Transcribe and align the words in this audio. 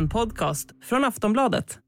En 0.00 0.08
podcast 0.08 0.70
från 0.84 1.04
Aftonbladet. 1.04 1.78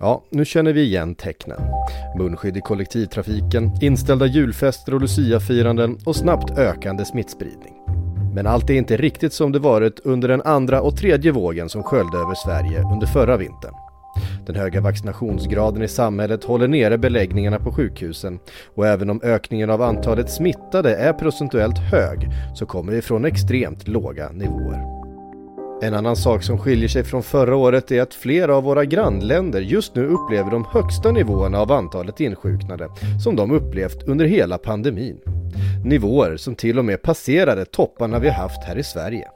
Ja, 0.00 0.24
nu 0.30 0.44
känner 0.44 0.72
vi 0.72 0.82
igen 0.82 1.14
tecknen. 1.14 1.60
Munskydd 2.18 2.56
i 2.56 2.60
kollektivtrafiken, 2.60 3.70
inställda 3.80 4.26
julfester 4.26 4.94
och 4.94 5.00
luciafiranden 5.00 5.98
och 6.06 6.16
snabbt 6.16 6.58
ökande 6.58 7.04
smittspridning. 7.04 7.74
Men 8.34 8.46
allt 8.46 8.70
är 8.70 8.74
inte 8.74 8.96
riktigt 8.96 9.32
som 9.32 9.52
det 9.52 9.58
varit 9.58 10.00
under 10.00 10.28
den 10.28 10.42
andra 10.42 10.80
och 10.80 10.96
tredje 10.96 11.32
vågen 11.32 11.68
som 11.68 11.82
sköljde 11.82 12.18
över 12.18 12.34
Sverige 12.34 12.82
under 12.92 13.06
förra 13.06 13.36
vintern. 13.36 13.74
Den 14.50 14.60
höga 14.60 14.80
vaccinationsgraden 14.80 15.82
i 15.82 15.88
samhället 15.88 16.44
håller 16.44 16.68
nere 16.68 16.98
beläggningarna 16.98 17.58
på 17.58 17.72
sjukhusen 17.72 18.38
och 18.74 18.86
även 18.86 19.10
om 19.10 19.20
ökningen 19.22 19.70
av 19.70 19.82
antalet 19.82 20.30
smittade 20.30 20.96
är 20.96 21.12
procentuellt 21.12 21.78
hög 21.78 22.28
så 22.54 22.66
kommer 22.66 22.92
vi 22.92 23.02
från 23.02 23.24
extremt 23.24 23.88
låga 23.88 24.32
nivåer. 24.32 24.80
En 25.82 25.94
annan 25.94 26.16
sak 26.16 26.42
som 26.42 26.58
skiljer 26.58 26.88
sig 26.88 27.04
från 27.04 27.22
förra 27.22 27.56
året 27.56 27.90
är 27.90 28.02
att 28.02 28.14
flera 28.14 28.56
av 28.56 28.64
våra 28.64 28.84
grannländer 28.84 29.60
just 29.60 29.94
nu 29.94 30.06
upplever 30.06 30.50
de 30.50 30.64
högsta 30.64 31.12
nivåerna 31.12 31.58
av 31.58 31.72
antalet 31.72 32.20
insjuknade 32.20 32.88
som 33.24 33.36
de 33.36 33.50
upplevt 33.50 34.02
under 34.02 34.24
hela 34.24 34.58
pandemin. 34.58 35.18
Nivåer 35.84 36.36
som 36.36 36.54
till 36.54 36.78
och 36.78 36.84
med 36.84 37.02
passerade 37.02 37.64
topparna 37.64 38.18
vi 38.18 38.28
haft 38.28 38.64
här 38.64 38.78
i 38.78 38.84
Sverige. 38.84 39.28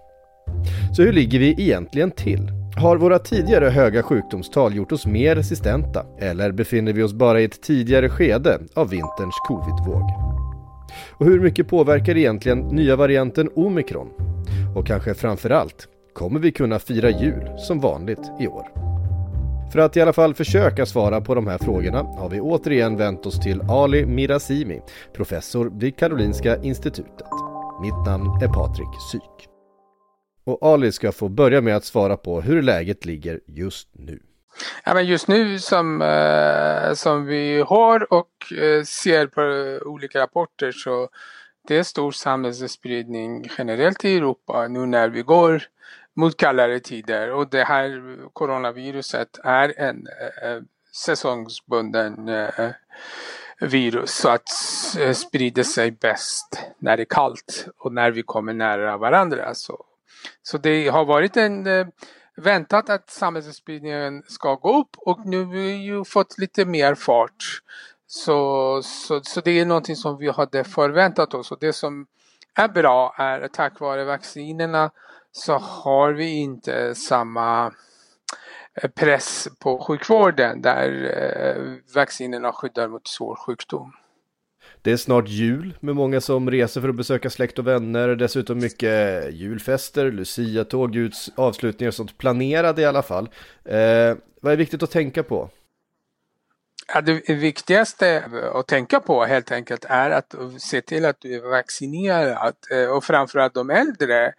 Så 0.97 1.03
hur 1.03 1.13
ligger 1.13 1.39
vi 1.39 1.63
egentligen 1.63 2.11
till? 2.11 2.64
Har 2.77 2.97
våra 2.97 3.19
tidigare 3.19 3.69
höga 3.69 4.03
sjukdomstal 4.03 4.75
gjort 4.75 4.93
oss 4.93 5.07
mer 5.07 5.37
resistenta 5.37 6.07
eller 6.19 6.53
befinner 6.53 6.93
vi 6.93 7.03
oss 7.03 7.13
bara 7.13 7.41
i 7.41 7.45
ett 7.45 7.63
tidigare 7.63 8.09
skede 8.09 8.61
av 8.75 8.89
vinterns 8.89 9.35
covidvåg? 9.49 10.03
Och 11.11 11.27
hur 11.27 11.41
mycket 11.41 11.69
påverkar 11.69 12.17
egentligen 12.17 12.59
nya 12.59 12.97
varianten 12.97 13.51
omikron? 13.57 14.09
Och 14.77 14.87
kanske 14.87 15.15
framförallt, 15.15 15.89
kommer 16.13 16.41
vi 16.41 16.53
kunna 16.53 16.79
fira 16.79 17.11
jul 17.11 17.51
som 17.59 17.81
vanligt 17.81 18.31
i 18.41 18.47
år? 18.47 18.67
För 19.73 19.79
att 19.79 19.97
i 19.97 20.01
alla 20.01 20.13
fall 20.13 20.35
försöka 20.35 20.87
svara 20.87 21.21
på 21.21 21.35
de 21.35 21.47
här 21.47 21.59
frågorna 21.59 22.03
har 22.03 22.29
vi 22.29 22.41
återigen 22.41 22.97
vänt 22.97 23.27
oss 23.27 23.41
till 23.41 23.63
Ali 23.69 24.07
Mirazimi, 24.07 24.81
professor 25.17 25.73
vid 25.75 25.99
Karolinska 25.99 26.63
institutet. 26.63 27.27
Mitt 27.83 28.07
namn 28.07 28.43
är 28.43 28.49
Patrik 28.49 29.01
Syk. 29.13 29.54
Och 30.45 30.59
Ali 30.63 30.93
ska 30.93 31.13
få 31.13 31.29
börja 31.29 31.61
med 31.61 31.77
att 31.77 31.85
svara 31.85 32.17
på 32.17 32.41
hur 32.41 32.63
läget 32.63 33.05
ligger 33.05 33.41
just 33.47 33.89
nu. 33.93 34.23
Ja, 34.85 34.95
men 34.95 35.07
just 35.07 35.29
nu 35.29 35.59
som, 35.59 36.03
eh, 36.03 36.95
som 36.95 37.27
vi 37.27 37.61
har 37.61 38.13
och 38.13 38.53
eh, 38.53 38.83
ser 38.83 39.27
på 39.27 39.43
olika 39.89 40.21
rapporter 40.21 40.73
så 40.73 41.09
det 41.69 41.77
är 41.77 41.83
stor 41.83 42.13
samhällsspridning 42.13 43.49
generellt 43.59 44.05
i 44.05 44.17
Europa 44.17 44.69
nu 44.69 44.87
när 44.87 45.09
vi 45.09 45.23
går 45.23 45.63
mot 46.17 46.37
kallare 46.37 46.81
tider 46.81 47.33
och 47.33 47.51
det 47.51 47.65
här 47.65 48.17
coronaviruset 48.33 49.39
är 49.45 49.81
en 49.81 50.07
eh, 50.07 50.51
eh 50.51 50.63
säsongsbunden 51.05 52.29
eh, 52.29 52.71
virus 53.61 54.11
så 54.11 54.29
att 54.29 54.49
eh, 54.99 55.13
sprider 55.13 55.63
sig 55.63 55.91
bäst 55.91 56.61
när 56.79 56.97
det 56.97 57.03
är 57.03 57.05
kallt 57.05 57.69
och 57.79 57.93
när 57.93 58.11
vi 58.11 58.23
kommer 58.23 58.53
nära 58.53 58.97
varandra. 58.97 59.55
Så, 59.55 59.85
så 60.43 60.59
det 60.59 60.89
har 60.89 61.05
varit 61.05 61.37
en 61.37 61.67
eh, 61.67 61.87
väntat 62.37 62.91
att 62.91 63.11
samhällsspridningen 63.11 64.23
ska 64.27 64.55
gå 64.55 64.81
upp 64.81 64.97
och 64.99 65.27
nu 65.27 65.45
har 65.45 65.53
vi 65.53 65.73
ju 65.73 66.05
fått 66.05 66.39
lite 66.39 66.65
mer 66.65 66.95
fart. 66.95 67.61
Så, 68.07 68.81
så, 68.83 69.21
så 69.23 69.41
det 69.41 69.61
är 69.61 69.67
någonting 69.67 69.97
som 69.97 70.19
vi 70.19 70.31
hade 70.31 70.65
förväntat 70.65 71.35
oss 71.35 71.53
och 71.53 71.59
det 71.61 71.73
som 71.73 72.07
är 72.55 72.69
bra 72.69 73.15
är 73.19 73.41
att 73.41 73.53
tack 73.53 73.81
vare 73.81 74.05
vaccinerna 74.05 74.91
så 75.33 75.59
har 75.59 76.13
vi 76.13 76.31
inte 76.31 76.95
samma 76.95 77.73
eh, 78.75 78.91
press 78.91 79.49
på 79.59 79.79
sjukvården 79.79 80.63
där 80.63 80.91
eh, 81.19 81.95
vaccinerna 81.95 82.53
skyddar 82.53 82.89
mot 82.89 83.09
svår 83.09 83.37
sjukdom. 83.37 83.93
Det 84.85 84.93
är 84.93 84.97
snart 84.97 85.29
jul 85.29 85.77
med 85.81 85.97
många 85.97 86.21
som 86.21 86.51
reser 86.51 86.81
för 86.81 86.89
att 86.89 86.95
besöka 86.95 87.31
släkt 87.31 87.59
och 87.59 87.67
vänner. 87.67 88.09
Dessutom 88.09 88.59
mycket 88.59 89.25
julfester, 89.35 90.11
luciatåg, 90.11 91.11
avslutningar 91.35 91.89
och 91.89 91.95
sånt 91.95 92.19
planerade 92.19 92.83
i 92.83 92.85
alla 92.85 93.03
fall. 93.03 93.29
Eh, 93.65 94.17
vad 94.41 94.53
är 94.53 94.57
viktigt 94.57 94.83
att 94.83 94.91
tänka 94.91 95.23
på? 95.23 95.51
Ja, 96.95 97.01
det 97.01 97.35
viktigaste 97.35 98.25
att 98.55 98.67
tänka 98.67 99.01
på 99.01 99.25
helt 99.25 99.53
enkelt 99.53 99.85
är 99.89 100.11
att 100.11 100.35
se 100.59 100.81
till 100.81 101.05
att 101.05 101.21
du 101.21 101.35
är 101.35 101.51
vaccinerad 101.51 102.55
eh, 102.71 102.97
och 102.97 103.05
framförallt 103.05 103.55
de 103.55 103.71
äldre 103.71 104.33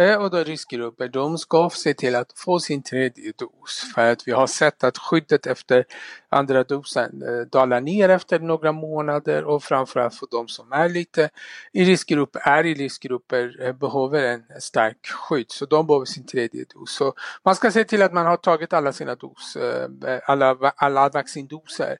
och 0.00 0.30
då 0.30 0.38
riskgrupper, 0.38 1.08
de 1.08 1.38
ska 1.38 1.70
se 1.72 1.94
till 1.94 2.16
att 2.16 2.32
få 2.36 2.60
sin 2.60 2.82
tredje 2.82 3.32
dos. 3.38 3.92
För 3.94 4.12
att 4.12 4.28
vi 4.28 4.32
har 4.32 4.46
sett 4.46 4.84
att 4.84 4.98
skyddet 4.98 5.46
efter 5.46 5.84
andra 6.28 6.64
dosen 6.64 7.22
eh, 7.22 7.46
dalar 7.46 7.80
ner 7.80 8.08
efter 8.08 8.38
några 8.38 8.72
månader 8.72 9.44
och 9.44 9.62
framförallt 9.62 10.14
för 10.14 10.26
de 10.30 10.48
som 10.48 10.72
är 10.72 10.88
lite 10.88 11.30
i 11.72 11.84
riskgrupp, 11.84 12.36
är 12.40 12.66
i 12.66 12.74
riskgrupper, 12.74 13.56
eh, 13.62 13.72
behöver 13.72 14.22
en 14.22 14.60
stark 14.60 15.06
skydd. 15.06 15.50
Så 15.50 15.66
de 15.66 15.86
behöver 15.86 16.06
sin 16.06 16.26
tredje 16.26 16.64
dos. 16.74 16.92
Så 16.92 17.14
man 17.44 17.54
ska 17.54 17.70
se 17.70 17.84
till 17.84 18.02
att 18.02 18.12
man 18.12 18.26
har 18.26 18.36
tagit 18.36 18.72
alla 18.72 18.92
sina 18.92 19.14
dos, 19.14 19.56
eh, 19.56 20.20
alla, 20.26 20.72
alla 20.76 21.08
vaccindoser. 21.08 21.96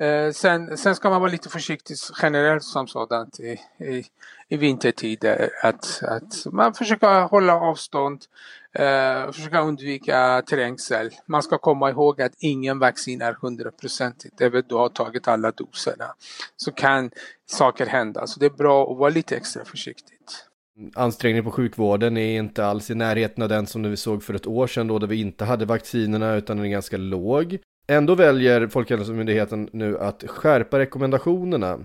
Eh, 0.00 0.32
sen, 0.32 0.76
sen 0.76 0.94
ska 0.94 1.10
man 1.10 1.20
vara 1.20 1.30
lite 1.30 1.48
försiktig 1.48 1.96
generellt 2.22 2.62
som 2.62 2.86
sådant 2.86 3.40
i, 3.40 3.60
i, 3.84 4.04
i 4.48 4.56
vintertider. 4.56 5.50
Att, 5.62 6.02
att 6.02 6.52
man 6.52 6.74
försöker 6.74 7.28
hålla 7.28 7.54
avstånd, 7.54 8.24
eh, 8.72 9.32
försöka 9.32 9.60
undvika 9.60 10.42
trängsel. 10.50 11.10
Man 11.26 11.42
ska 11.42 11.58
komma 11.58 11.90
ihåg 11.90 12.22
att 12.22 12.32
ingen 12.38 12.78
vaccin 12.78 13.22
är 13.22 13.36
hundraprocentigt. 13.40 14.40
Även 14.40 14.62
du 14.68 14.74
har 14.74 14.88
tagit 14.88 15.28
alla 15.28 15.50
doserna 15.50 16.14
så 16.56 16.72
kan 16.72 17.10
saker 17.46 17.86
hända. 17.86 18.26
Så 18.26 18.40
det 18.40 18.46
är 18.46 18.50
bra 18.50 18.92
att 18.92 18.98
vara 18.98 19.10
lite 19.10 19.36
extra 19.36 19.64
försiktigt. 19.64 20.46
Ansträngningen 20.94 21.44
på 21.44 21.50
sjukvården 21.50 22.16
är 22.16 22.38
inte 22.38 22.66
alls 22.66 22.90
i 22.90 22.94
närheten 22.94 23.42
av 23.42 23.48
den 23.48 23.66
som 23.66 23.82
vi 23.82 23.96
såg 23.96 24.22
för 24.22 24.34
ett 24.34 24.46
år 24.46 24.66
sedan 24.66 24.86
då, 24.86 24.98
där 24.98 25.06
vi 25.06 25.20
inte 25.20 25.44
hade 25.44 25.64
vaccinerna 25.64 26.34
utan 26.34 26.56
den 26.56 26.66
är 26.66 26.70
ganska 26.70 26.96
låg. 26.96 27.58
Ändå 27.86 28.14
väljer 28.14 28.66
Folkhälsomyndigheten 28.66 29.68
nu 29.72 29.98
att 29.98 30.24
skärpa 30.26 30.78
rekommendationerna. 30.78 31.78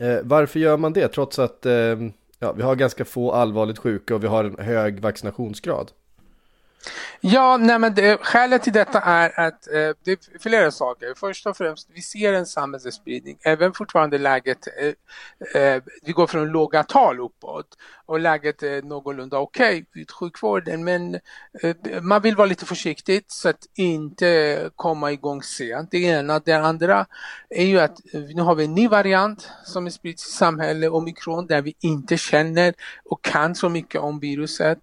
Eh, 0.00 0.18
varför 0.22 0.60
gör 0.60 0.76
man 0.76 0.92
det 0.92 1.08
trots 1.08 1.38
att 1.38 1.66
eh, 1.66 1.72
ja, 2.38 2.52
vi 2.52 2.62
har 2.62 2.76
ganska 2.76 3.04
få 3.04 3.32
allvarligt 3.32 3.78
sjuka 3.78 4.14
och 4.14 4.24
vi 4.24 4.28
har 4.28 4.44
en 4.44 4.58
hög 4.58 5.00
vaccinationsgrad. 5.00 5.90
Ja, 7.20 7.56
nej 7.56 7.78
men 7.78 7.94
det, 7.94 8.18
skälet 8.20 8.62
till 8.62 8.72
detta 8.72 9.00
är 9.00 9.40
att 9.40 9.68
eh, 9.68 9.90
det 10.04 10.12
är 10.12 10.38
flera 10.38 10.70
saker. 10.70 11.14
Först 11.16 11.46
och 11.46 11.56
främst, 11.56 11.88
vi 11.92 12.02
ser 12.02 12.32
en 12.32 12.46
samhällsspridning. 12.46 13.38
Även 13.42 13.72
fortfarande 13.72 14.18
läget, 14.18 14.58
eh, 14.78 15.62
eh, 15.62 15.82
vi 16.02 16.12
går 16.12 16.26
från 16.26 16.48
låga 16.48 16.82
tal 16.82 17.20
uppåt 17.20 17.66
och 18.08 18.20
läget 18.20 18.62
är 18.62 18.82
någorlunda 18.82 19.38
okej 19.38 19.76
okay 19.76 19.84
vid 19.92 20.10
sjukvården. 20.10 20.84
Men 20.84 21.14
eh, 21.62 22.02
man 22.02 22.22
vill 22.22 22.36
vara 22.36 22.46
lite 22.46 22.64
försiktig 22.64 23.24
så 23.26 23.48
att 23.48 23.66
inte 23.74 24.70
komma 24.76 25.12
igång 25.12 25.42
sent. 25.42 25.90
Det 25.90 25.98
ena. 25.98 26.38
Det 26.38 26.52
andra 26.52 27.06
är 27.50 27.64
ju 27.64 27.80
att 27.80 28.14
eh, 28.14 28.20
nu 28.20 28.42
har 28.42 28.54
vi 28.54 28.64
en 28.64 28.74
ny 28.74 28.88
variant 28.88 29.50
som 29.64 29.86
är 29.86 29.90
spridd 29.90 30.14
i 30.14 30.18
samhället, 30.18 30.90
omikron, 30.90 31.46
där 31.46 31.62
vi 31.62 31.74
inte 31.80 32.16
känner 32.16 32.74
och 33.04 33.24
kan 33.24 33.54
så 33.54 33.68
mycket 33.68 34.00
om 34.00 34.20
viruset. 34.20 34.82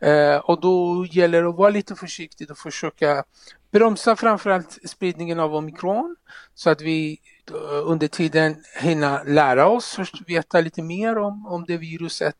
Eh, 0.00 0.36
och 0.36 0.60
då 0.60 1.06
gäller 1.10 1.42
det 1.42 1.48
att 1.48 1.56
vara 1.56 1.70
lite 1.70 1.94
försiktig 1.94 2.50
och 2.50 2.58
försöka 2.58 3.24
bromsa 3.70 4.16
framförallt 4.16 4.78
spridningen 4.88 5.40
av 5.40 5.54
omikron 5.54 6.16
så 6.54 6.70
att 6.70 6.80
vi 6.80 7.20
Eh, 7.50 7.90
under 7.90 8.08
tiden 8.08 8.56
hinna 8.80 9.22
lära 9.22 9.68
oss, 9.68 9.98
veta 10.26 10.60
lite 10.60 10.82
mer 10.82 11.18
om, 11.18 11.46
om 11.46 11.64
det 11.68 11.76
viruset. 11.76 12.38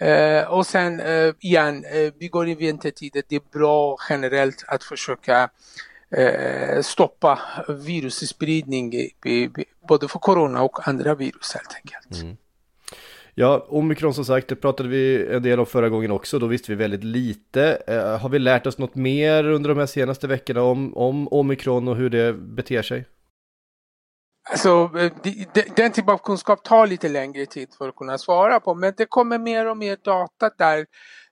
Eh, 0.00 0.52
och 0.52 0.66
sen 0.66 1.00
eh, 1.00 1.34
igen, 1.40 1.84
eh, 1.84 2.12
vi 2.18 2.28
går 2.28 2.48
i 2.48 2.54
vintertider, 2.54 3.22
det 3.28 3.36
är 3.36 3.42
bra 3.52 3.96
generellt 4.08 4.64
att 4.68 4.84
försöka 4.84 5.48
eh, 6.10 6.82
stoppa 6.82 7.38
virusspridning 7.68 8.92
både 9.88 10.08
för 10.08 10.18
corona 10.18 10.62
och 10.62 10.88
andra 10.88 11.14
virus 11.14 11.54
helt 11.54 11.74
enkelt. 11.74 12.22
Mm. 12.22 12.36
Ja, 13.38 13.66
omikron 13.68 14.14
som 14.14 14.24
sagt, 14.24 14.48
det 14.48 14.56
pratade 14.56 14.88
vi 14.88 15.26
en 15.26 15.42
del 15.42 15.60
om 15.60 15.66
förra 15.66 15.88
gången 15.88 16.10
också, 16.10 16.38
då 16.38 16.46
visste 16.46 16.72
vi 16.72 16.76
väldigt 16.76 17.04
lite. 17.04 17.82
Eh, 17.86 18.18
har 18.18 18.28
vi 18.28 18.38
lärt 18.38 18.66
oss 18.66 18.78
något 18.78 18.94
mer 18.94 19.44
under 19.44 19.68
de 19.68 19.78
här 19.78 19.86
senaste 19.86 20.26
veckorna 20.26 20.62
om, 20.62 20.96
om 20.96 21.28
omikron 21.28 21.88
och 21.88 21.96
hur 21.96 22.10
det 22.10 22.32
beter 22.32 22.82
sig? 22.82 23.04
Alltså, 24.50 24.90
eh, 24.98 25.12
den 25.76 25.92
typen 25.92 26.14
av 26.14 26.18
kunskap 26.18 26.64
tar 26.64 26.86
lite 26.86 27.08
längre 27.08 27.46
tid 27.46 27.68
för 27.78 27.88
att 27.88 27.96
kunna 27.96 28.18
svara 28.18 28.60
på 28.60 28.74
men 28.74 28.94
det 28.96 29.06
kommer 29.06 29.38
mer 29.38 29.66
och 29.66 29.76
mer 29.76 29.98
data 30.04 30.50
där 30.58 30.86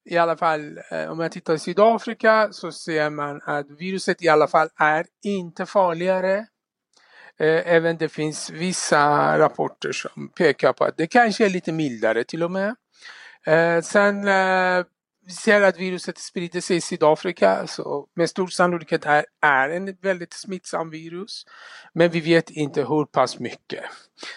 i 0.05 0.19
alla 0.19 0.37
fall 0.37 0.79
eh, 0.91 1.11
om 1.11 1.21
jag 1.21 1.33
tittar 1.33 1.55
i 1.55 1.59
Sydafrika 1.59 2.49
så 2.51 2.73
ser 2.73 3.11
man 3.11 3.41
att 3.43 3.67
viruset 3.79 4.23
i 4.23 4.29
alla 4.29 4.49
fall 4.49 4.69
är 4.79 5.07
inte 5.25 5.67
farligare. 5.67 6.37
Eh, 7.39 7.75
även 7.75 7.97
det 7.97 8.09
finns 8.09 8.51
vissa 8.51 9.39
rapporter 9.39 9.93
som 9.93 10.29
pekar 10.29 10.73
på 10.73 10.85
att 10.85 10.97
det 10.97 11.07
kanske 11.07 11.45
är 11.45 11.51
lite 11.51 11.73
mildare 11.73 12.25
till 12.25 12.43
och 12.43 12.51
med. 12.51 12.75
Sen 13.83 14.29
vi 15.27 15.33
ser 15.33 15.63
att 15.63 15.79
viruset 15.79 16.19
sprider 16.19 16.61
sig 16.61 16.77
i 16.77 16.81
Sydafrika, 16.81 17.67
så 17.67 18.07
med 18.15 18.31
stor 18.31 18.47
sannolikhet 18.47 19.07
är, 19.07 19.25
är 19.41 19.69
en 19.69 19.97
väldigt 20.03 20.33
smittsam 20.33 20.91
virus. 20.91 21.47
Men 21.93 22.11
vi 22.11 22.21
vet 22.21 22.51
inte 22.51 22.83
hur 22.83 23.05
pass 23.05 23.39
mycket. 23.39 23.85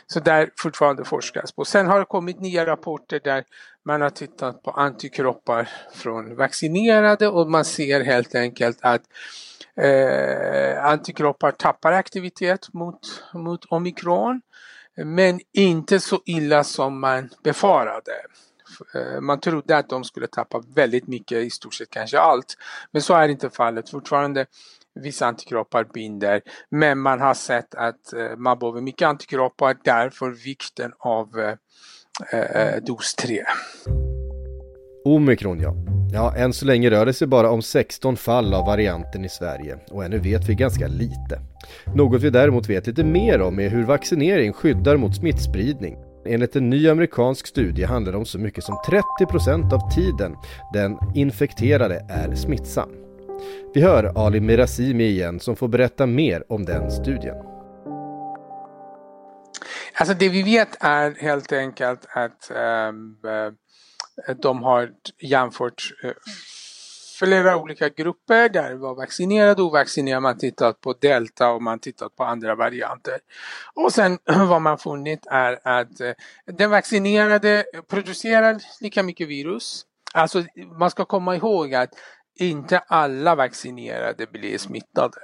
Så 0.08 0.20
där 0.20 0.50
fortfarande 0.58 1.06
forskas 1.06 1.52
på. 1.52 1.66
Sen 1.66 1.88
har 1.88 2.00
det 2.00 2.06
kommit 2.06 2.40
nya 2.40 2.66
rapporter 2.66 3.22
där 3.24 3.44
man 3.86 4.02
har 4.02 4.10
tittat 4.10 4.64
på 4.64 4.72
antikroppar 4.72 5.70
från 5.94 6.36
vaccinerade 6.36 7.28
och 7.28 7.50
man 7.52 7.66
ser 7.66 8.02
helt 8.04 8.36
enkelt 8.36 8.78
att 8.82 9.02
eh, 9.82 10.86
antikroppar 10.86 11.52
tappar 11.52 11.92
aktivitet 11.92 12.74
mot, 12.74 13.00
mot 13.34 13.66
omikron. 13.66 14.42
Men 15.06 15.40
inte 15.54 16.00
så 16.00 16.22
illa 16.26 16.64
som 16.64 17.00
man 17.00 17.30
befarade. 17.44 18.14
Eh, 18.96 19.22
man 19.22 19.40
trodde 19.40 19.78
att 19.78 19.90
de 19.90 20.04
skulle 20.04 20.28
tappa 20.28 20.64
väldigt 20.76 21.08
mycket, 21.08 21.38
i 21.38 21.50
stort 21.50 21.74
sett 21.74 21.90
kanske 21.90 22.20
allt. 22.20 22.58
Men 22.92 23.02
så 23.02 23.14
är 23.14 23.30
inte 23.30 23.50
fallet. 23.50 23.90
Fortfarande 23.90 24.46
vissa 25.00 25.26
antikroppar 25.26 25.88
binder. 25.94 26.42
Men 26.70 27.00
man 27.00 27.22
har 27.22 27.34
sett 27.34 27.76
att 27.76 28.14
eh, 28.14 28.38
man 28.38 28.60
behöver 28.60 28.82
mycket 28.82 29.08
antikroppar, 29.08 29.78
därför 29.84 30.30
vikten 30.30 30.92
av 31.00 31.40
eh, 32.32 32.84
dos 32.84 33.16
3. 33.16 33.44
Omikron 35.06 35.60
ja. 35.60 35.74
Ja, 36.14 36.36
än 36.36 36.54
så 36.54 36.66
länge 36.66 36.90
rör 36.90 37.06
det 37.06 37.14
sig 37.14 37.28
bara 37.28 37.52
om 37.52 37.62
16 37.62 38.18
fall 38.18 38.54
av 38.54 38.66
varianten 38.66 39.26
i 39.26 39.30
Sverige 39.30 39.80
och 39.92 40.06
ännu 40.06 40.20
vet 40.20 40.50
vi 40.50 40.56
ganska 40.56 40.88
lite. 40.88 41.42
Något 41.96 42.22
vi 42.22 42.30
däremot 42.30 42.70
vet 42.70 42.88
lite 42.88 43.04
mer 43.04 43.42
om 43.42 43.60
är 43.60 43.70
hur 43.70 43.84
vaccinering 43.84 44.54
skyddar 44.54 44.98
mot 44.98 45.16
smittspridning. 45.16 46.07
Enligt 46.28 46.56
en 46.56 46.70
ny 46.70 46.90
amerikansk 46.90 47.48
studie 47.48 47.84
handlar 47.84 48.12
det 48.12 48.18
om 48.18 48.26
så 48.26 48.40
mycket 48.40 48.64
som 48.64 48.76
30% 49.20 49.74
av 49.74 49.96
tiden 49.96 50.36
den 50.74 50.98
infekterade 51.16 52.06
är 52.10 52.36
smittsam. 52.36 52.90
Vi 53.74 53.82
hör 53.82 54.26
Ali 54.26 54.40
Mirazimi 54.40 55.04
igen 55.04 55.40
som 55.40 55.56
får 55.56 55.68
berätta 55.68 56.06
mer 56.06 56.44
om 56.50 56.66
den 56.66 56.92
studien. 56.92 57.36
Alltså 60.00 60.14
det 60.14 60.30
vi 60.30 60.44
vet 60.44 60.78
är 60.80 61.16
helt 61.22 61.52
enkelt 61.52 62.06
att 62.10 62.52
um, 62.90 63.18
de 64.42 64.64
har 64.64 64.90
jämfört 65.22 65.84
uh, 66.04 66.12
flera 67.20 67.58
olika 67.58 67.90
grupper 67.90 68.50
där 68.50 68.70
det 68.70 68.76
var 68.76 68.96
vaccinerade 68.96 69.62
och 69.62 69.68
ovaccinerade. 69.68 70.22
Man 70.22 70.38
tittat 70.38 70.82
på 70.82 70.94
delta 70.94 71.50
och 71.50 71.62
man 71.62 71.80
tittat 71.80 72.16
på 72.16 72.24
andra 72.24 72.56
varianter. 72.56 73.18
Och 73.74 73.94
sen 73.94 74.20
vad 74.26 74.62
man 74.62 74.78
funnit 74.78 75.28
är 75.32 75.60
att 75.64 76.02
eh, 76.02 76.12
den 76.46 76.70
vaccinerade 76.70 77.66
producerar 77.88 78.62
lika 78.82 79.04
mycket 79.04 79.28
virus. 79.28 79.86
Alltså 80.14 80.44
man 80.80 80.92
ska 80.92 81.06
komma 81.06 81.36
ihåg 81.36 81.74
att 81.74 81.90
inte 82.36 82.80
alla 82.80 83.36
vaccinerade 83.36 84.28
blir 84.28 84.58
smittade. 84.58 85.22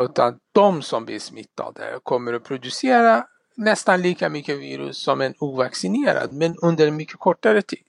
Utan 0.00 0.38
de 0.52 0.82
som 0.82 1.04
blir 1.04 1.18
smittade 1.18 1.98
kommer 2.02 2.32
att 2.34 2.44
producera 2.44 3.26
nästan 3.56 4.02
lika 4.02 4.28
mycket 4.28 4.58
virus 4.58 5.02
som 5.02 5.20
en 5.20 5.34
ovaccinerad 5.38 6.32
men 6.32 6.56
under 6.62 6.88
en 6.88 6.96
mycket 6.96 7.18
kortare 7.18 7.62
tid. 7.62 7.84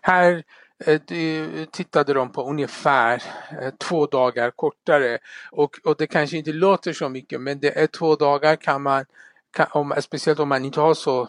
Här 0.00 0.44
Eh, 0.86 1.64
tittade 1.70 2.14
de 2.14 2.32
på 2.32 2.50
ungefär 2.50 3.22
eh, 3.62 3.70
två 3.78 4.06
dagar 4.06 4.50
kortare 4.50 5.18
och, 5.50 5.78
och 5.84 5.96
det 5.98 6.06
kanske 6.06 6.36
inte 6.36 6.52
låter 6.52 6.92
så 6.92 7.08
mycket 7.08 7.40
men 7.40 7.60
det 7.60 7.78
är 7.78 7.86
två 7.86 8.16
dagar 8.16 8.56
kan 8.56 8.82
man, 8.82 9.04
kan, 9.50 9.66
om, 9.70 9.94
speciellt 10.00 10.38
om 10.38 10.48
man 10.48 10.64
inte 10.64 10.80
har 10.80 10.94
så 10.94 11.28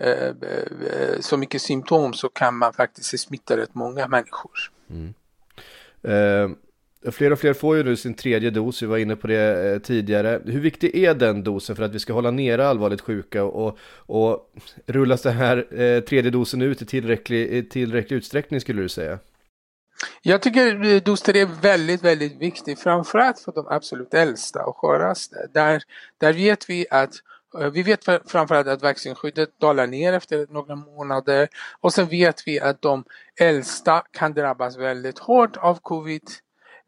eh, 0.00 0.32
så 1.20 1.36
mycket 1.36 1.62
symptom 1.62 2.12
så 2.12 2.28
kan 2.28 2.58
man 2.58 2.72
faktiskt 2.72 3.20
smitta 3.20 3.56
rätt 3.56 3.74
många 3.74 4.08
människor. 4.08 4.72
Mm. 4.90 5.14
Eh, 6.02 6.56
fler 7.12 7.30
och 7.30 7.38
fler 7.38 7.52
får 7.52 7.76
ju 7.76 7.82
nu 7.82 7.96
sin 7.96 8.14
tredje 8.14 8.50
dos, 8.50 8.82
vi 8.82 8.86
var 8.86 8.98
inne 8.98 9.16
på 9.16 9.26
det 9.26 9.72
eh, 9.72 9.78
tidigare. 9.78 10.40
Hur 10.44 10.60
viktig 10.60 10.96
är 10.96 11.14
den 11.14 11.44
dosen 11.44 11.76
för 11.76 11.82
att 11.82 11.94
vi 11.94 11.98
ska 11.98 12.12
hålla 12.12 12.30
nere 12.30 12.68
allvarligt 12.68 13.00
sjuka 13.00 13.44
och, 13.44 13.78
och 13.96 14.52
rullas 14.86 15.22
den 15.22 15.32
här 15.32 15.80
eh, 15.80 16.00
tredje 16.00 16.30
dosen 16.30 16.62
ut 16.62 16.82
i 16.82 16.86
tillräcklig, 16.86 17.48
i 17.48 17.68
tillräcklig 17.68 18.16
utsträckning 18.16 18.60
skulle 18.60 18.82
du 18.82 18.88
säga? 18.88 19.18
Jag 20.22 20.42
tycker 20.42 20.84
eh, 20.84 21.02
dos 21.02 21.22
3 21.22 21.40
är 21.40 21.46
väldigt, 21.62 22.04
väldigt 22.04 22.40
viktig, 22.40 22.78
framförallt 22.78 23.40
för 23.40 23.52
de 23.52 23.66
absolut 23.68 24.14
äldsta 24.14 24.64
och 24.66 24.76
sköraste. 24.76 25.48
Där, 25.52 25.82
där 26.18 26.32
vet 26.32 26.70
vi 26.70 26.86
att 26.90 27.10
eh, 27.60 27.70
vi 27.70 27.82
vet 27.82 28.04
framförallt 28.04 28.66
att 28.66 28.82
vaccinskyddet 28.82 29.60
dalar 29.60 29.86
ner 29.86 30.12
efter 30.12 30.46
några 30.50 30.76
månader 30.76 31.48
och 31.80 31.92
sen 31.92 32.08
vet 32.08 32.46
vi 32.46 32.60
att 32.60 32.82
de 32.82 33.04
äldsta 33.40 34.02
kan 34.10 34.34
drabbas 34.34 34.78
väldigt 34.78 35.18
hårt 35.18 35.56
av 35.56 35.78
covid. 35.82 36.22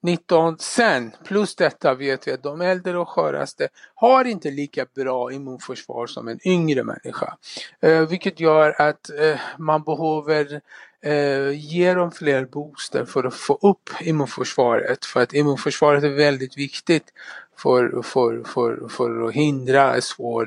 19 0.02 0.58
Sen 0.58 1.12
plus 1.25 1.54
detta 1.54 1.94
vet 1.94 2.28
vi 2.28 2.32
att 2.32 2.43
de 2.43 2.60
äldre 2.60 2.98
och 2.98 3.08
sköraste 3.08 3.69
har 3.94 4.25
inte 4.25 4.50
lika 4.50 4.87
bra 4.94 5.32
immunförsvar 5.32 6.06
som 6.06 6.28
en 6.28 6.48
yngre 6.48 6.84
människa. 6.84 7.37
Eh, 7.81 8.08
vilket 8.08 8.40
gör 8.40 8.81
att 8.82 9.10
eh, 9.10 9.40
man 9.58 9.82
behöver 9.82 10.60
eh, 11.00 11.50
ge 11.50 11.94
dem 11.94 12.10
fler 12.10 12.44
booster 12.44 13.04
för 13.04 13.25
att 13.25 13.34
få 13.34 13.58
upp 13.62 13.90
immunförsvaret. 14.00 15.04
För 15.04 15.22
att 15.22 15.34
immunförsvaret 15.34 16.04
är 16.04 16.08
väldigt 16.08 16.58
viktigt 16.58 17.12
för, 17.56 18.02
för, 18.02 18.42
för, 18.44 18.88
för 18.88 19.28
att 19.28 19.32
hindra 19.32 20.00
svår 20.00 20.46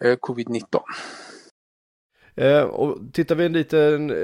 eh, 0.00 0.16
covid-19. 0.16 0.80
Eh, 2.36 2.62
och 2.62 2.98
tittar 3.12 3.34
vi 3.34 3.46
en 3.46 3.52
liten 3.52 4.10
eh, 4.10 4.16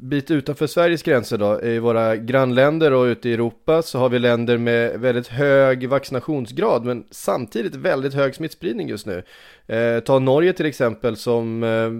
bit 0.00 0.30
utanför 0.30 0.66
Sveriges 0.66 1.02
gränser 1.02 1.38
då, 1.38 1.62
i 1.62 1.78
våra 1.78 2.16
grannländer 2.16 2.92
och 2.92 3.04
ute 3.04 3.28
i 3.28 3.32
Europa 3.32 3.82
så 3.82 3.98
har 3.98 4.08
vi 4.08 4.18
länder 4.18 4.58
med 4.58 5.00
väldigt 5.00 5.28
hög 5.28 5.88
vaccinationsgrad 5.88 6.84
men 6.84 7.04
samtidigt 7.10 7.74
väldigt 7.74 8.14
hög 8.14 8.34
smittspridning 8.34 8.88
just 8.88 9.06
nu. 9.06 9.22
Eh, 9.66 10.00
ta 10.00 10.18
Norge 10.18 10.52
till 10.52 10.66
exempel 10.66 11.16
som 11.16 11.62
eh, 11.62 11.90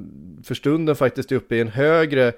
för 0.45 0.55
stunden 0.55 0.97
faktiskt 0.97 1.33
är 1.33 1.37
uppe 1.37 1.57
i 1.57 1.61
en 1.61 1.69
högre 1.69 2.33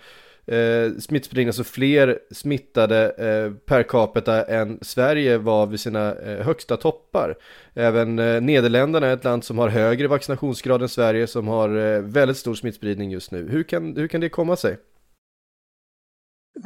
eh, 0.49 0.99
smittspridning, 0.99 1.49
alltså 1.49 1.65
fler 1.65 2.19
smittade 2.31 3.11
eh, 3.11 3.53
per 3.67 3.83
capita 3.83 4.45
än 4.45 4.79
Sverige 4.83 5.39
var 5.39 5.67
vid 5.67 5.81
sina 5.81 6.15
eh, 6.15 6.45
högsta 6.45 6.77
toppar. 6.77 7.35
Även 7.75 8.19
eh, 8.19 8.41
Nederländerna 8.41 9.07
är 9.07 9.15
ett 9.15 9.25
land 9.25 9.45
som 9.45 9.59
har 9.59 9.69
högre 9.69 10.09
vaccinationsgrad 10.09 10.83
än 10.83 10.89
Sverige 10.89 11.27
som 11.27 11.49
har 11.49 11.69
eh, 11.77 12.01
väldigt 12.01 12.37
stor 12.37 12.55
smittspridning 12.55 13.11
just 13.11 13.31
nu. 13.31 13.49
Hur 13.51 13.63
kan, 13.63 13.97
hur 13.97 14.09
kan 14.09 14.21
det 14.21 14.29
komma 14.29 14.57
sig? 14.57 14.77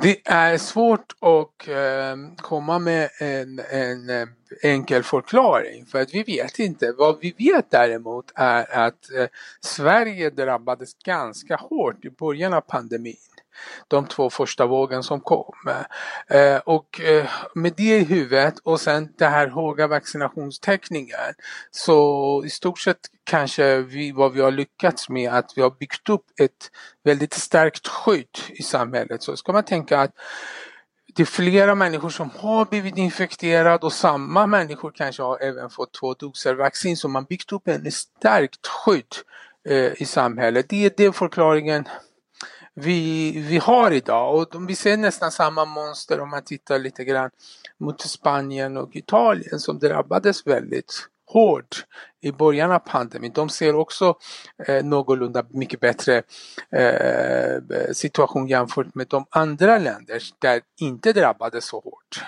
Det 0.02 0.20
är 0.24 0.58
svårt 0.58 1.12
att 1.20 1.68
eh, 1.68 2.16
komma 2.36 2.78
med 2.78 3.10
en, 3.20 3.60
en 3.70 4.10
eh, 4.10 4.28
enkel 4.62 5.02
förklaring 5.02 5.86
för 5.86 6.00
att 6.00 6.14
vi 6.14 6.22
vet 6.22 6.58
inte. 6.58 6.92
Vad 6.92 7.18
vi 7.20 7.34
vet 7.38 7.70
däremot 7.70 8.32
är 8.34 8.86
att 8.86 9.12
eh, 9.12 9.26
Sverige 9.60 10.30
drabbades 10.30 10.94
ganska 10.94 11.56
hårt 11.56 12.04
i 12.04 12.10
början 12.10 12.52
av 12.52 12.60
pandemin 12.60 13.16
de 13.88 14.06
två 14.06 14.30
första 14.30 14.66
vågen 14.66 15.02
som 15.02 15.20
kom. 15.20 15.54
Eh, 16.28 16.56
och 16.56 17.00
eh, 17.00 17.30
med 17.54 17.72
det 17.76 17.96
i 17.96 18.04
huvudet 18.04 18.58
och 18.58 18.80
sen 18.80 19.08
den 19.18 19.32
här 19.32 19.48
höga 19.48 19.86
vaccinationstäckningen 19.86 21.34
så 21.70 22.42
i 22.44 22.50
stort 22.50 22.78
sett 22.78 22.98
kanske 23.24 23.78
vi, 23.78 24.12
vad 24.12 24.32
vi 24.32 24.40
har 24.40 24.50
lyckats 24.50 25.08
med 25.08 25.32
att 25.32 25.52
vi 25.56 25.62
har 25.62 25.70
byggt 25.70 26.08
upp 26.08 26.24
ett 26.40 26.70
väldigt 27.04 27.34
starkt 27.34 27.88
skydd 27.88 28.38
i 28.50 28.62
samhället. 28.62 29.22
Så 29.22 29.36
ska 29.36 29.52
man 29.52 29.64
tänka 29.64 30.00
att 30.00 30.12
det 31.14 31.22
är 31.22 31.26
flera 31.26 31.74
människor 31.74 32.10
som 32.10 32.30
har 32.38 32.64
blivit 32.64 32.96
infekterade 32.96 33.86
och 33.86 33.92
samma 33.92 34.46
människor 34.46 34.92
kanske 34.94 35.22
har 35.22 35.38
även 35.42 35.70
fått 35.70 35.92
två 35.92 36.14
doser 36.14 36.54
vaccin 36.54 36.96
så 36.96 37.08
man 37.08 37.24
byggt 37.24 37.52
upp 37.52 37.68
en 37.68 37.92
starkt 37.92 38.66
skydd 38.66 39.14
eh, 39.68 40.02
i 40.02 40.04
samhället. 40.04 40.66
Det 40.68 41.00
är 41.00 41.12
förklaringen 41.12 41.88
vi, 42.74 43.30
vi 43.40 43.58
har 43.58 43.90
idag. 43.90 44.34
Och 44.34 44.70
vi 44.70 44.74
ser 44.74 44.96
nästan 44.96 45.32
samma 45.32 45.64
mönster 45.64 46.20
om 46.20 46.30
man 46.30 46.44
tittar 46.44 46.78
lite 46.78 47.04
grann 47.04 47.30
mot 47.80 48.00
Spanien 48.00 48.76
och 48.76 48.96
Italien 48.96 49.60
som 49.60 49.78
drabbades 49.78 50.46
väldigt 50.46 51.08
hårt 51.26 51.86
i 52.20 52.32
början 52.32 52.72
av 52.72 52.78
pandemin. 52.78 53.32
De 53.34 53.48
ser 53.48 53.74
också 53.74 54.14
eh, 54.66 54.84
någorlunda 54.84 55.44
mycket 55.50 55.80
bättre 55.80 56.22
eh, 56.76 57.92
situation 57.92 58.46
jämfört 58.46 58.94
med 58.94 59.06
de 59.08 59.26
andra 59.30 59.78
länder 59.78 60.22
där 60.38 60.60
inte 60.80 61.12
drabbades 61.12 61.64
så 61.64 61.80
hårt. 61.80 62.24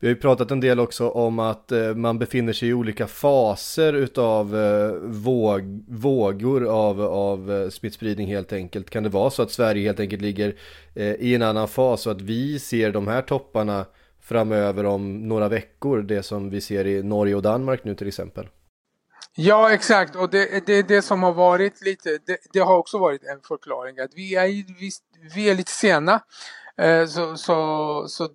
Vi 0.00 0.06
har 0.06 0.14
ju 0.14 0.20
pratat 0.20 0.50
en 0.50 0.60
del 0.60 0.80
också 0.80 1.08
om 1.08 1.38
att 1.38 1.72
eh, 1.72 1.94
man 1.94 2.18
befinner 2.18 2.52
sig 2.52 2.68
i 2.68 2.72
olika 2.72 3.06
faser 3.06 3.92
utav 3.92 4.56
eh, 4.56 4.92
våg, 5.02 5.84
vågor 5.88 6.64
av, 6.64 7.00
av 7.00 7.52
eh, 7.52 7.68
smittspridning 7.68 8.28
helt 8.28 8.52
enkelt. 8.52 8.90
Kan 8.90 9.02
det 9.02 9.08
vara 9.08 9.30
så 9.30 9.42
att 9.42 9.50
Sverige 9.50 9.86
helt 9.86 10.00
enkelt 10.00 10.22
ligger 10.22 10.54
i 11.18 11.34
en 11.34 11.42
annan 11.42 11.68
fas 11.68 12.06
och 12.06 12.12
att 12.12 12.20
vi 12.20 12.58
ser 12.58 12.92
de 12.92 13.08
här 13.08 13.22
topparna 13.22 13.86
framöver 14.20 14.86
om 14.86 15.28
några 15.28 15.48
veckor, 15.48 16.02
det 16.02 16.22
som 16.22 16.50
vi 16.50 16.60
ser 16.60 16.86
i 16.86 17.02
Norge 17.02 17.34
och 17.34 17.42
Danmark 17.42 17.84
nu 17.84 17.94
till 17.94 18.08
exempel? 18.08 18.48
Ja, 19.34 19.72
exakt. 19.72 20.16
Och 20.16 20.30
det, 20.30 20.66
det, 20.66 20.82
det 20.82 21.02
som 21.02 21.22
har 21.22 21.32
varit 21.32 21.82
lite, 21.82 22.18
det, 22.26 22.38
det, 22.52 22.60
har 22.60 22.76
också 22.76 22.98
varit 22.98 23.24
en 23.24 23.40
förklaring 23.40 23.98
att 23.98 24.14
vi 24.14 24.34
är, 24.34 24.46
vi, 24.80 24.90
vi 25.34 25.50
är 25.50 25.54
lite 25.54 25.72
sena. 25.72 26.20
Eh, 26.76 27.06
så, 27.06 27.36
så, 27.36 28.04
så, 28.08 28.28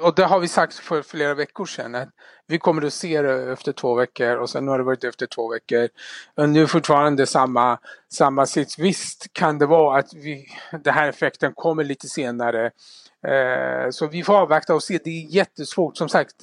och 0.00 0.14
det 0.14 0.24
har 0.24 0.40
vi 0.40 0.48
sagt 0.48 0.74
för 0.74 1.02
flera 1.02 1.34
veckor 1.34 1.66
sedan. 1.66 1.94
Att 1.94 2.08
vi 2.46 2.58
kommer 2.58 2.86
att 2.86 2.92
se 2.92 3.22
det 3.22 3.52
efter 3.52 3.72
två 3.72 3.94
veckor 3.94 4.36
och 4.36 4.50
sen 4.50 4.68
har 4.68 4.78
det 4.78 4.84
varit 4.84 5.04
efter 5.04 5.26
två 5.26 5.52
veckor. 5.52 5.88
Och 6.34 6.48
nu 6.48 6.66
fortfarande 6.66 7.26
samma, 7.26 7.78
samma 8.12 8.46
sits. 8.46 8.78
Visst 8.78 9.32
kan 9.32 9.58
det 9.58 9.66
vara 9.66 9.98
att 9.98 10.14
vi, 10.14 10.46
den 10.84 10.94
här 10.94 11.08
effekten 11.08 11.52
kommer 11.54 11.84
lite 11.84 12.08
senare. 12.08 12.70
Eh, 13.26 13.90
så 13.90 14.06
vi 14.06 14.22
får 14.22 14.34
avvakta 14.34 14.74
och 14.74 14.82
se. 14.82 14.98
Det 15.04 15.10
är 15.10 15.34
jättesvårt. 15.34 15.96
Som 15.96 16.08
sagt, 16.08 16.34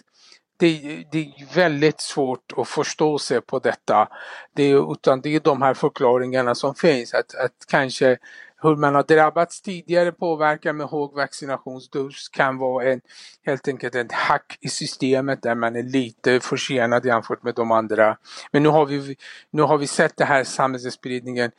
det, 0.57 1.03
det, 1.11 1.19
är 1.19 1.55
väldigt 1.55 2.01
svårt 2.01 2.53
att 2.57 2.67
förstå 2.67 3.19
sig 3.19 3.41
på 3.41 3.59
detta. 3.59 4.07
Det 4.55 4.63
är, 4.63 4.91
utan 4.91 5.21
det 5.21 5.35
är 5.35 5.39
de 5.39 5.61
här 5.61 5.73
förklaringarna 5.73 6.55
som 6.55 6.75
finns. 6.75 7.13
Att, 7.13 7.35
att 7.35 7.65
kanske 7.67 8.17
hur 8.61 8.75
man 8.75 8.95
har 8.95 9.03
drabbats 9.03 9.61
tidigare 9.61 10.11
påverkar 10.11 10.73
med 10.73 10.87
hög 10.87 11.11
vaccinationsdos 11.11 12.29
kan 12.29 12.57
vara 12.57 12.91
en, 12.91 13.01
helt 13.45 13.67
enkelt 13.67 13.95
ett 13.95 14.11
hack 14.11 14.57
i 14.61 14.69
systemet 14.69 15.41
där 15.41 15.55
man 15.55 15.75
är 15.75 15.83
lite 15.83 16.39
försenad 16.39 17.05
jämfört 17.05 17.43
med 17.43 17.55
de 17.55 17.71
andra. 17.71 18.17
Men 18.51 18.63
nu 18.63 18.69
har 18.69 18.85
vi, 18.85 19.15
nu 19.51 19.61
har 19.61 19.77
vi 19.77 19.87
sett 19.87 20.17
den 20.17 20.27
här 20.27 20.43
samhällsspridningen 20.43 21.51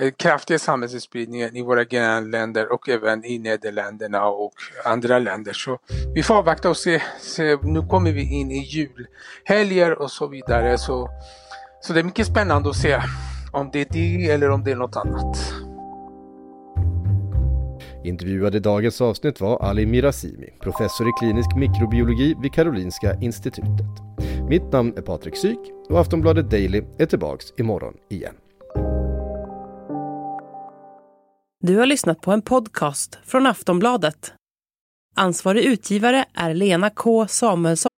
eh, 0.00 0.10
kraftiga 0.10 0.58
samhällsspridningen 0.58 1.56
i 1.56 1.62
våra 1.62 1.84
grannländer 1.84 2.72
och 2.72 2.88
även 2.88 3.24
i 3.24 3.38
Nederländerna 3.38 4.24
och 4.26 4.52
andra 4.84 5.18
länder. 5.18 5.52
Så 5.52 5.78
vi 6.14 6.22
får 6.22 6.34
avvakta 6.34 6.70
och 6.70 6.76
se. 6.76 7.02
se. 7.20 7.56
Nu 7.62 7.86
kommer 7.88 8.12
vi 8.12 8.34
in 8.34 8.50
i 8.50 8.58
julhelger 8.58 10.02
och 10.02 10.10
så 10.10 10.26
vidare. 10.26 10.78
Så, 10.78 11.08
så 11.80 11.92
det 11.92 12.00
är 12.00 12.04
mycket 12.04 12.26
spännande 12.26 12.70
att 12.70 12.76
se 12.76 13.02
om 13.52 13.70
det 13.72 13.80
är 13.80 13.86
det 13.90 14.30
eller 14.30 14.50
om 14.50 14.64
det 14.64 14.70
är 14.70 14.76
något 14.76 14.96
annat. 14.96 15.59
Intervjuad 18.04 18.54
i 18.54 18.58
dagens 18.58 19.00
avsnitt 19.00 19.40
var 19.40 19.62
Ali 19.62 19.86
Mirazimi, 19.86 20.46
professor 20.60 21.08
i 21.08 21.12
klinisk 21.20 21.56
mikrobiologi 21.56 22.34
vid 22.42 22.52
Karolinska 22.52 23.14
institutet. 23.20 23.86
Mitt 24.48 24.72
namn 24.72 24.94
är 24.96 25.02
Patrik 25.02 25.36
Syk 25.36 25.58
och 25.88 26.00
Aftonbladet 26.00 26.50
Daily 26.50 26.82
är 26.98 27.06
tillbaks 27.06 27.46
imorgon 27.58 27.94
igen. 28.10 28.34
Du 31.60 31.76
har 31.76 31.86
lyssnat 31.86 32.20
på 32.20 32.32
en 32.32 32.42
podcast 32.42 33.18
från 33.24 33.46
Aftonbladet. 33.46 34.32
Ansvarig 35.16 35.64
utgivare 35.64 36.24
är 36.34 36.54
Lena 36.54 36.90
K 36.90 37.26
Samuelsson. 37.28 37.90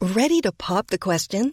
Ready 0.00 0.42
to 0.42 0.52
pop 0.68 0.88
the 0.88 0.98
question? 0.98 1.52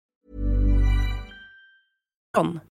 morgon. 2.33 2.70